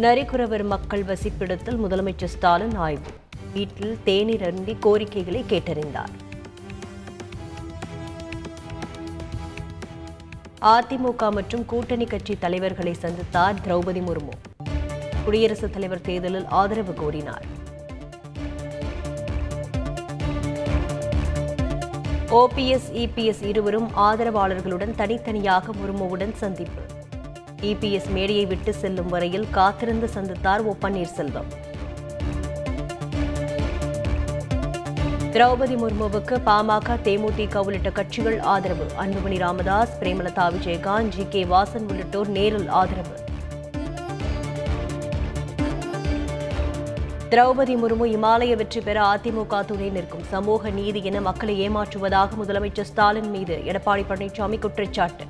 நரிக்குறவர் 0.00 0.64
மக்கள் 0.64 1.02
வசிப்பிடத்தில் 1.02 1.76
முதலமைச்சர் 1.76 2.32
ஸ்டாலின் 2.34 2.74
ஆய்வு. 2.74 3.10
வீட்டில் 3.52 3.98
தேநீர் 4.04 4.42
அருந்தி 4.42 4.76
கோரிக்கைகளை 4.80 5.44
கேட்டறிந்தார். 5.48 6.14
அதிமுக 10.60 11.30
மற்றும் 11.30 11.64
கூட்டணி 11.64 12.04
கட்சி 12.04 12.36
தலைவர்களை 12.38 12.96
சந்தித்தார் 13.02 13.54
திரௌபதி 13.66 14.02
முர்மு. 14.08 14.64
குடியரசுத் 15.24 15.72
தலைவர் 15.72 16.00
தேர்தலில் 16.00 16.46
ஆதரவு 16.46 16.92
கோரினார். 16.92 17.46
ஓபிஎஸ் 22.30 22.90
இபிஎஸ் 22.92 23.42
இருவரும் 23.42 23.90
ஆதரவாளர்களுடன் 23.96 24.94
தனித்தனியாக 24.94 25.72
முர்முவுடன் 25.72 26.34
சந்திப்பு. 26.34 26.93
இபிஎஸ் 27.64 28.10
மேடையை 28.10 28.46
விட்டு 28.46 28.72
செல்லும் 28.72 29.08
வரையில் 29.08 29.50
காத்திருந்து 29.50 30.10
சந்தித்தார் 30.14 30.62
ஓ 30.64 30.74
பன்னீர்செல்வம். 30.82 31.50
திரௌபதி 35.32 35.76
முர்முவுக்கு 35.82 36.36
பாமக 36.46 36.96
தேமுதிக 37.04 37.56
உள்ளிட்ட 37.56 37.90
கட்சிகள் 37.90 38.40
ஆதரவு. 38.40 38.86
அன்புமணி 39.02 39.38
ராமதாஸ் 39.38 39.96
பிரேமலதா 40.00 40.46
விஜயகாந்த் 40.56 41.08
ஜி 41.08 41.26
கே 41.30 41.44
வாசன் 41.44 41.88
உள்ளிட்டோர் 41.88 42.28
நேரில் 42.28 42.68
ஆதரவு. 42.68 43.22
திரௌபதி 47.30 47.74
முர்மு 47.82 48.04
இமாலய 48.16 48.56
வெற்றி 48.56 48.80
பெற 48.80 48.98
அதிமுக 49.14 49.64
துணை 49.64 49.88
நிற்கும். 49.88 50.22
சமூக 50.22 50.70
நீதி 50.70 51.04
என 51.04 51.20
மக்களை 51.20 51.68
ஏமாற்றுவதாக 51.68 52.28
முதலமைச்சர் 52.44 52.90
ஸ்டாலின் 52.90 53.30
மீது 53.30 53.56
எடப்பாடி 53.66 54.04
பழனிசாமி 54.08 54.58
குற்றச்சாட்டு. 54.58 55.24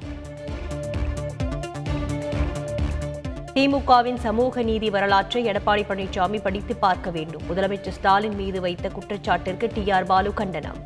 திமுகவின் 3.57 4.17
சமூக 4.17 4.63
நீதி 4.63 4.91
வரலாற்றை 4.91 5.45
எடப்பாடி 5.45 5.83
பழனிசாமி 5.89 6.43
படித்து 6.43 6.77
பார்க்க 6.77 7.11
வேண்டும். 7.11 7.43
முதலமைச்சர் 7.49 7.95
ஸ்டாலின் 7.99 8.35
மீது 8.35 8.61
வைத்த 8.61 8.91
குற்றச்சாட்டிற்கு 8.97 9.71
டி 9.75 9.91
ஆர் 9.91 10.05
பாலு 10.05 10.35
கண்டனம். 10.35 10.79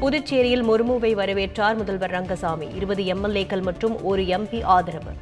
புதுச்சேரியில் 0.00 0.64
முர்முவை 0.70 1.12
வரவேற்றார் 1.14 1.76
முதல்வர் 1.76 2.10
ரங்கசாமி. 2.10 2.68
இருபது 2.74 3.02
எம்எல்ஏக்கள் 3.02 3.62
மற்றும் 3.62 4.04
ஒரு 4.04 4.22
எம்பி 4.22 4.62
ஆதரவு. 4.62 5.14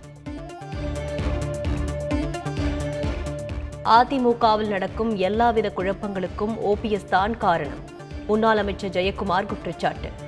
அதிமுகவில் 3.85 4.69
நடக்கும் 4.69 5.17
எல்லாவித 5.17 5.73
குழப்பங்களுக்கும் 5.77 6.57
ஓபிஎஸ் 6.73 7.09
தான் 7.09 7.37
காரணம். 7.37 7.83
முன்னாள் 8.27 8.59
அமைச்சர் 8.59 8.91
ஜெயக்குமார் 8.91 9.47
குற்றச்சாட்டு. 9.47 10.24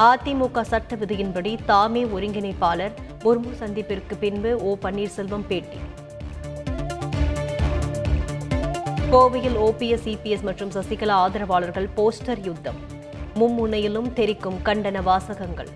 அதிமுக 0.00 0.60
சட்ட 0.60 0.96
விதியின்படி 0.96 1.58
தாமே 1.66 2.04
ஒருங்கிணைப்பாளர். 2.04 2.90
முர்மு 3.24 3.50
சந்திப்பிற்கு 3.58 4.14
பின்பு 4.20 4.56
ஓ 4.56 4.76
பன்னீர்செல்வம் 4.82 5.46
பேட்டி. 5.48 5.76
கோவையில் 9.12 9.58
ஓபிஎஸ் 9.66 10.04
சிபிஎஸ் 10.04 10.40
மற்றும் 10.40 10.70
சசிகலா 10.70 11.10
ஆதரவாளர்கள் 11.10 11.88
போஸ்டர் 11.96 12.44
யுத்தம். 12.44 12.74
மும்முனையிலும் 13.34 14.12
தெரிக்கும் 14.12 14.58
கண்டன 14.64 15.02
வாசகங்கள். 15.02 15.68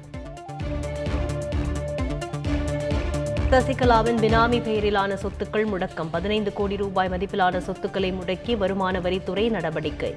சசிகலாவின் 3.50 4.20
பினாமி 4.24 4.60
பெயரிலான 4.62 5.14
சொத்துக்கள் 5.14 5.66
முடக்கம். 5.66 6.08
பதினைந்து 6.10 6.52
கோடி 6.52 6.76
ரூபாய் 6.76 7.08
மதிப்பிலான 7.08 7.58
சொத்துக்களை 7.58 8.12
முடக்கி 8.12 8.56
வருமான 8.56 9.00
வரித்துறை 9.00 9.50
நடவடிக்கை. 9.50 10.14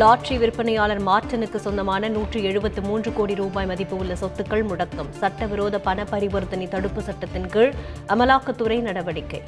லாட்ரி 0.00 0.38
விற்பனையாளர் 0.38 1.04
மார்டனுக்கு 1.04 1.56
சொந்தமான 1.56 2.08
நூற்றி 2.08 2.44
எழுபத்து 2.44 2.82
மூன்று 2.82 3.12
கோடி 3.12 3.34
ரூபாய் 3.34 3.66
மதிப்பு 3.66 3.96
உள்ள 3.96 4.14
சொத்துக்கள் 4.14 4.64
முடக்கம். 4.66 5.10
சட்டவிரோத 5.10 5.78
பண 5.78 6.04
பரிவர்த்தனை 6.04 6.68
தடுப்பு 6.68 7.02
சட்டத்தின் 7.02 7.46
கீழ் 7.46 7.72
அமலாக்கத்துறை 8.08 8.80
நடவடிக்கை. 8.80 9.42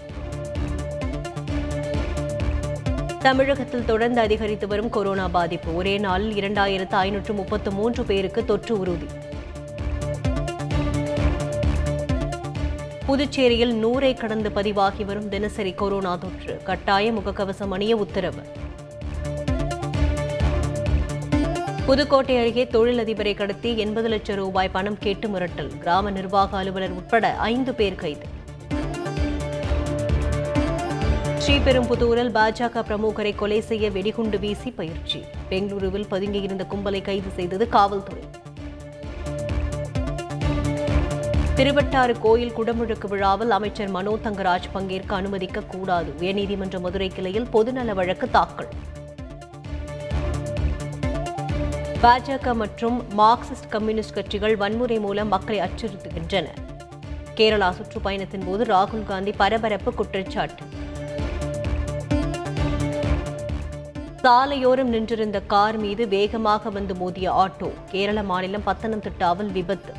தமிழகத்தில் 3.19 3.84
தொடர்ந்து 3.84 4.20
அதிகரித்து 4.20 4.66
வரும் 4.66 4.91
கொரோனா 4.91 5.28
பாதிப்பு. 5.28 5.75
ஒரே 5.75 5.98
நாளில் 5.98 6.34
இரண்டாயிரத்து 6.34 6.92
ஐநூற்று 6.92 7.34
முப்பத்து 7.34 7.70
மூன்று 7.70 8.04
பேருக்கு 8.04 8.44
தொற்று 8.44 8.78
உறுதி. 8.78 9.06
புதுச்சேரியில் 13.06 13.75
நூறை 13.84 14.16
கடந்து 14.16 14.53
பதிவாகி 14.53 15.04
வரும் 15.04 15.28
தினசரி 15.28 15.72
கொரோனா 15.72 16.16
தொற்று. 16.16 16.60
கட்டாய 16.64 17.12
முகக்கவசம் 17.12 17.70
அணிய 17.70 17.97
உத்தரவு. 17.97 18.57
புதுக்கோட்டை 21.88 22.38
அருகே 22.38 22.65
தொழிலதிபரை 22.65 23.34
கடத்தி 23.34 23.76
எண்பது 23.76 24.09
லட்சம் 24.09 24.37
ரூபாய் 24.37 24.69
பணம் 24.69 24.99
கேட்டு 24.99 25.28
மிரட்டல். 25.28 25.78
கிராம 25.78 26.10
நிர்வாக 26.10 26.56
அலுவலர் 26.56 26.91
உட்பட 26.91 27.34
ஐந்து 27.37 27.75
பேர் 27.75 27.94
கைது. 27.94 28.26
ஸ்ரீபெரும்புதூரில் 31.44 32.31
பாஜக 32.34 32.82
பிரமுகரை 32.88 33.34
கொலை 33.34 33.60
செய்ய 33.60 33.91
வெடிகுண்டு 33.91 34.38
வீசி 34.38 34.71
பயிற்சி. 34.71 35.25
பெங்களூருவில் 35.50 36.06
பதுங்கியிருந்த 36.10 36.66
கும்பலை 36.75 37.03
கைது 37.03 37.31
செய்தது 37.31 37.69
காவல்துறை. 37.69 38.22
திருவட்டாறு 41.56 42.16
கோயில் 42.20 42.55
குடமுழுக்கு 42.59 43.09
விழாவில் 43.09 43.50
அமைச்சர் 43.50 43.88
மனோ 43.88 44.19
தங்கராஜ் 44.25 44.70
பங்கேற்க 44.72 45.15
அனுமதிக்க 45.15 45.60
கூடாது. 45.60 46.12
உயர்நீதிமன்ற 46.20 46.81
மதுரை 46.81 47.09
கிளையில் 47.09 47.50
பொதுநல 47.53 47.94
வழக்கு 47.94 48.31
தாக்கல். 48.31 48.69
பாஜக 52.03 52.54
மற்றும் 52.54 53.04
மார்க்சிஸ்ட் 53.19 53.69
கம்யூனிஸ்ட் 53.69 54.14
கட்சிகள் 54.14 54.56
வன்முறை 54.56 54.98
மூலம் 54.98 55.28
மக்களை 55.28 55.69
அச்சுறுத்துகின்றன. 55.69 56.47
கேரளா 57.36 57.69
சுற்றுப்பயணத்தின் 57.78 58.44
போது 58.47 58.64
ராகுல் 58.64 59.04
காந்தி 59.04 59.32
பரபரப்பு 59.32 59.94
குற்றச்சாட்டு. 59.94 60.64
சாலையோரம் 64.22 64.92
நின்றிருந்த 64.94 65.41
கார் 65.41 65.78
மீது 65.78 66.08
வேகமாக 66.08 66.70
வந்து 66.70 66.94
மோதிய 66.94 67.32
ஆட்டோ 67.32 67.70
கேரள 67.91 68.22
மாநிலம் 68.22 68.66
பத்தனம்திட்டாவில் 68.66 69.53
விபத்து. 69.58 69.94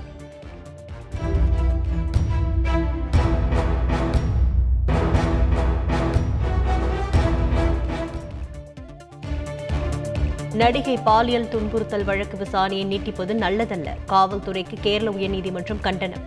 நடிகை 10.60 10.98
பாலியல் 10.98 11.48
துன்புறுத்தல் 11.48 12.04
வழக்கு 12.04 12.38
விசாரணையை 12.38 12.86
நீட்டிப்பது 12.86 13.34
நல்லதல்ல. 13.34 13.90
காவல்துறைக்கு 14.08 14.78
கேரள 14.82 15.12
உயர்நீதிமன்றம் 15.12 15.80
கண்டனம். 15.80 16.26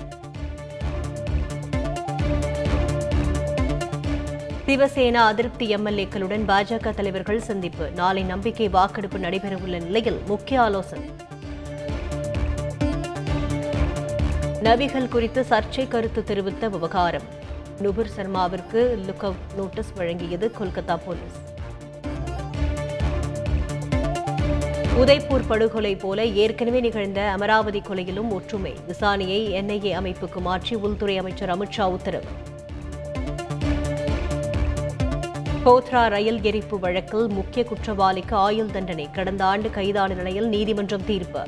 சிவசேனா 4.66 5.22
அதிருப்தி 5.32 5.74
எம்எல்ஏக்களுடன் 5.74 6.46
பாஜக 6.46 6.94
தலைவர்கள் 6.94 7.40
சந்திப்பு. 7.40 7.90
நாளை 7.90 8.22
நம்பிக்கை 8.22 8.68
வாக்கெடுப்பு 8.68 9.18
நடைபெறவுள்ள 9.18 9.82
நிலையில் 9.82 10.20
முக்கிய 10.26 10.60
ஆலோசனை. 10.60 11.10
நபிகள் 14.62 15.08
குறித்து 15.08 15.46
சர்ச்சை 15.50 15.88
கருத்து 15.88 16.24
தெரிவித்த 16.24 16.68
விவகாரம். 16.68 17.28
நுபுர் 17.78 18.10
சர்மாவிற்கு 18.16 18.84
லுக் 19.06 19.22
அவுட் 19.22 19.48
நோட்டீஸ் 19.56 19.92
வழங்கியது 19.96 20.50
கொல்கத்தா 20.60 20.98
போலீஸ். 21.06 21.51
உதய்பூர் 25.00 25.44
படுகொலை 25.48 25.96
போல 25.96 26.24
ஏற்கனவே 26.24 26.80
நிகழ்ந்த 26.80 27.20
அமராவதி 27.30 27.80
கொலையிலும் 27.80 28.30
ஒற்றுமை. 28.30 28.72
விசாரணையை 28.88 29.38
என்ஐஏ 29.58 29.92
அமைப்புக்கு 30.00 30.40
மாற்றி 30.40 30.74
உள்துறை 30.74 31.18
அமைச்சர் 31.18 31.52
அமித்ஷா 31.54 31.84
உத்தரவு. 31.96 32.30
போத்ரா 35.64 36.08
ரயில் 36.08 36.40
எரிப்பு 36.42 36.78
வழக்கில் 36.78 37.28
முக்கிய 37.28 37.64
குற்றவாளிக்கு 37.64 38.36
ஆயுள் 38.36 38.70
தண்டனை. 38.70 39.10
கடந்த 39.10 39.44
ஆண்டு 39.44 39.70
கைதான 39.70 40.14
நிலையில் 40.14 40.48
நீதிமன்றம் 40.48 41.04
தீர்ப்பு. 41.04 41.42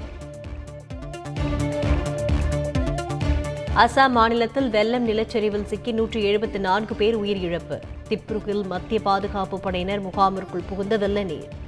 அசாம் 3.84 4.14
மாநிலத்தில் 4.18 4.70
வெள்ளம் 4.70 5.08
நிலச்சரிவில் 5.08 5.64
சிக்கி 5.64 5.92
நூற்றி 5.92 6.20
எழுபத்தி 6.30 6.58
நான்கு 6.58 6.94
பேர் 6.94 7.18
உயிரிழப்பு. 7.22 7.78
திப்ருகில் 8.08 8.64
மத்திய 8.66 9.00
பாதுகாப்பு 9.00 9.60
படையினர் 9.60 10.02
முகாமிற்குள் 10.02 10.68
புகுந்த 10.68 10.96
வெள்ள 10.96 11.22
நீர். 11.22 11.62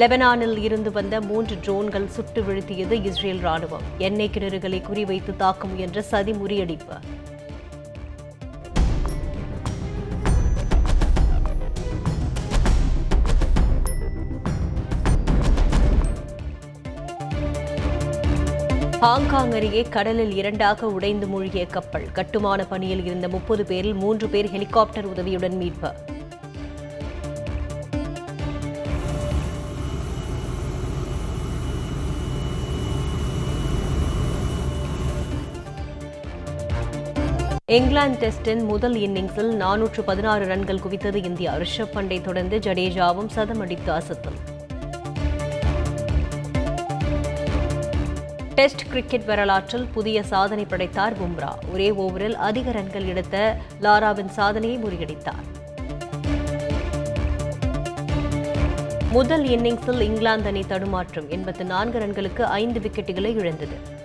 லெபனானில் 0.00 0.58
இருந்து 0.58 0.92
வந்த 0.92 1.20
மூன்று 1.20 1.54
ட்ரோன்கள் 1.66 2.06
சுட்டு 2.06 2.40
வீழ்த்தியது 2.42 2.96
இஸ்ரேல் 3.04 3.38
ராணுவம். 3.44 3.84
எண்ணெய் 3.98 4.30
கிணறுகளை 4.32 4.80
குறிவைத்து 4.88 5.32
தாக்க 5.36 5.66
முயன்ற 5.66 6.02
சதி 6.02 6.32
முறியடிப்பு. 6.32 6.96
ஹாங்காங் 19.00 19.52
அருகே 19.52 19.82
கடலில் 19.82 20.34
இரண்டாக 20.34 20.86
உடைந்து 20.86 21.26
மூழ்கிய 21.26 21.66
கப்பல். 21.66 22.06
கட்டுமான 22.12 22.64
பணியில் 22.64 23.04
இருந்த 23.04 23.28
முப்பது 23.28 23.64
பேரில் 23.64 23.94
மூன்று 23.94 24.28
பேர் 24.28 24.50
ஹெலிகாப்டர் 24.50 25.04
உதவியுடன் 25.04 25.56
மீட்பு. 25.56 25.92
இங்கிலாந்து 37.74 38.18
டெஸ்டின் 38.22 38.64
முதல் 38.64 38.94
இன்னிங்ஸில் 38.94 39.48
நானூற்று 39.62 40.00
பதினாறு 40.00 40.44
ரன்கள் 40.46 40.78
குவித்தது 40.78 41.24
இந்தியா. 41.24 41.54
ரிஷப் 41.54 41.92
பண்டை 41.92 42.20
தொடர்ந்து 42.20 42.58
ஜடேஜாவும் 42.58 43.30
சதமடித்து 43.36 43.90
அசத்தல் 43.96 44.36
டெஸ்ட் 48.54 48.84
கிரிக்கெட் 48.88 49.24
வரலாற்றில் 49.24 49.86
புதிய 49.86 50.22
சாதனை 50.22 50.64
படைத்தார் 50.64 51.16
பும்ரா. 51.22 51.50
ஒரே 51.72 51.90
ஓவரில் 51.90 52.38
அதிக 52.48 52.70
ரன்கள் 52.70 53.06
எடுத்த 53.06 53.56
லாராவின் 53.82 54.32
சாதனையை 54.38 54.78
முறியடித்தார். 54.78 55.44
முதல் 59.10 59.44
இன்னிங்ஸில் 59.44 60.00
இங்கிலாந்து 60.00 60.46
அணி 60.46 60.64
தடுமாற்றம். 60.66 61.28
எண்பத்து 61.28 61.64
நான்கு 61.64 61.98
ரன்களுக்கு 61.98 62.42
ஐந்து 62.42 62.80
விக்கெட்டுகளை 62.80 63.34
இழந்தது. 63.42 64.04